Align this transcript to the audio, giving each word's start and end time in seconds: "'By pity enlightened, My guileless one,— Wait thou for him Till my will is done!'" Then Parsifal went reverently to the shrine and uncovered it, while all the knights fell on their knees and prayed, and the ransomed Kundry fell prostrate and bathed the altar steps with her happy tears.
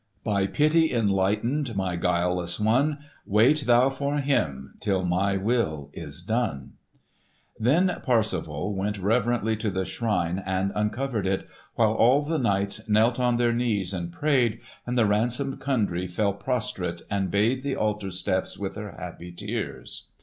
"'By 0.23 0.47
pity 0.47 0.91
enlightened, 0.91 1.75
My 1.75 1.95
guileless 1.95 2.59
one,— 2.59 2.97
Wait 3.23 3.67
thou 3.67 3.91
for 3.91 4.17
him 4.17 4.73
Till 4.79 5.05
my 5.05 5.37
will 5.37 5.91
is 5.93 6.23
done!'" 6.23 6.71
Then 7.59 7.99
Parsifal 8.01 8.73
went 8.75 8.97
reverently 8.97 9.55
to 9.57 9.69
the 9.69 9.85
shrine 9.85 10.41
and 10.43 10.71
uncovered 10.73 11.27
it, 11.27 11.47
while 11.75 11.91
all 11.93 12.23
the 12.23 12.39
knights 12.39 12.79
fell 12.91 13.13
on 13.19 13.35
their 13.37 13.53
knees 13.53 13.93
and 13.93 14.11
prayed, 14.11 14.61
and 14.87 14.97
the 14.97 15.05
ransomed 15.05 15.59
Kundry 15.59 16.07
fell 16.07 16.33
prostrate 16.33 17.03
and 17.11 17.29
bathed 17.29 17.63
the 17.63 17.75
altar 17.75 18.09
steps 18.09 18.57
with 18.57 18.75
her 18.77 18.93
happy 18.93 19.31
tears. 19.31 20.07